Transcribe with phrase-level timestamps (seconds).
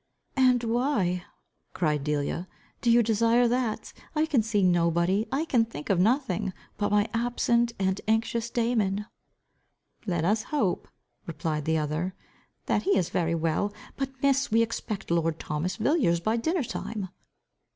[0.35, 1.25] "And why"
[1.73, 2.47] cried Delia,
[2.81, 3.93] "do you desire that?
[4.15, 9.05] I can see nobody, I can think of nothing, but my absent and anxious Damon."
[10.07, 10.87] "Let us hope,"
[11.27, 12.15] replied the other,
[12.65, 13.75] "that he is very well.
[13.95, 17.09] But, Miss, we expect lord Thomas Villiers by dinner time."